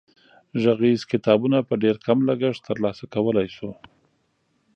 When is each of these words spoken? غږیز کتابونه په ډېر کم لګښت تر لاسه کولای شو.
غږیز 0.61 1.01
کتابونه 1.11 1.57
په 1.67 1.73
ډېر 1.83 1.95
کم 2.05 2.17
لګښت 2.29 2.61
تر 2.67 2.77
لاسه 2.83 3.03
کولای 3.13 3.47
شو. 3.55 3.69